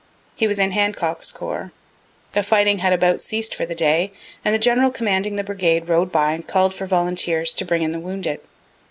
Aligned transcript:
He 0.35 0.47
was 0.47 0.57
in 0.57 0.71
Hancock's 0.71 1.31
corps. 1.31 1.71
The 2.31 2.41
fighting 2.41 2.79
had 2.79 2.91
about 2.91 3.21
ceas'd 3.21 3.53
for 3.53 3.67
the 3.67 3.75
day, 3.75 4.11
and 4.43 4.51
the 4.51 4.57
general 4.57 4.89
commanding 4.89 5.35
the 5.35 5.43
brigade 5.43 5.87
rode 5.87 6.11
by 6.11 6.31
and 6.31 6.47
call'd 6.47 6.73
for 6.73 6.87
volunteers 6.87 7.53
to 7.53 7.65
bring 7.65 7.83
in 7.83 7.91
the 7.91 7.99
wounded. 7.99 8.41